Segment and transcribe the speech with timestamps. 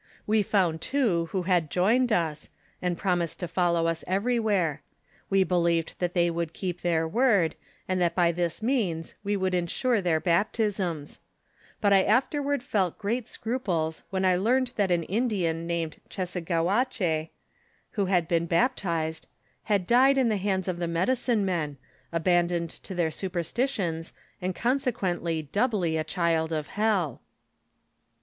[0.25, 2.49] We found two who had joined ns,
[2.81, 4.81] and promised to follow us everywhere;
[5.29, 7.53] we believed that they would keep their word,
[7.87, 11.19] and that by this means we would insure their baptisms;
[11.79, 17.29] but I afterward felt great scruples when I learned than an Indian named Ghassagouache,
[17.91, 19.27] who had been bap tized,
[19.65, 21.77] had died in the hands of the medicine men,
[22.11, 27.21] abandoned to their superstitions, and consequently doubly a child of hell.